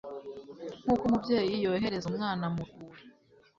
nkuko 0.83 1.03
umubyeyi 1.05 1.53
yohereza 1.65 2.05
umwana 2.11 2.45
mu 2.53 2.61
rwuri 2.67 3.01